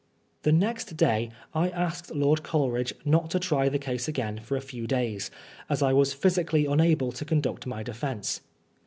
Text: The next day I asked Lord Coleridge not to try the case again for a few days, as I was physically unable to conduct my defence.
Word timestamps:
The 0.41 0.51
next 0.51 0.97
day 0.97 1.29
I 1.53 1.69
asked 1.69 2.09
Lord 2.09 2.41
Coleridge 2.41 2.95
not 3.05 3.29
to 3.29 3.39
try 3.39 3.69
the 3.69 3.77
case 3.77 4.07
again 4.07 4.39
for 4.39 4.57
a 4.57 4.59
few 4.61 4.87
days, 4.87 5.29
as 5.69 5.83
I 5.83 5.93
was 5.93 6.11
physically 6.11 6.65
unable 6.65 7.11
to 7.11 7.23
conduct 7.23 7.67
my 7.67 7.83
defence. 7.83 8.41